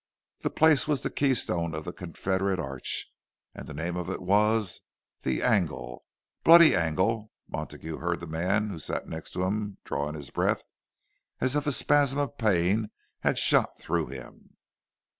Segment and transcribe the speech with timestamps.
[0.39, 3.13] The place was the keystone of the Confederate arch,
[3.53, 4.81] and the name of it was
[5.21, 10.31] "the Angle"—"Bloody Angle!" Montague heard the man who sat next to him draw in his
[10.31, 10.63] breath,
[11.39, 14.55] as if a spasm of pain had shot through him.